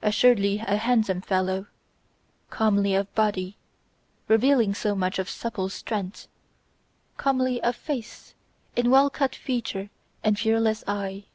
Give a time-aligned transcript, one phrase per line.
[0.00, 1.66] Assuredly a handsome fellow;
[2.48, 3.58] comely of body,
[4.26, 6.26] revealing so much of supple strength;
[7.18, 8.32] comely of face
[8.76, 9.90] in well cut feature
[10.24, 11.26] and fearless eye